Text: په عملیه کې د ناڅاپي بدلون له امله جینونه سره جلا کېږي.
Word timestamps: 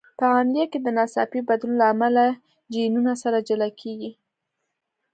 په 0.17 0.25
عملیه 0.35 0.65
کې 0.71 0.79
د 0.81 0.87
ناڅاپي 0.97 1.39
بدلون 1.49 1.73
له 1.79 1.85
امله 1.93 2.25
جینونه 2.73 3.13
سره 3.23 3.37
جلا 3.47 3.69
کېږي. 3.81 4.11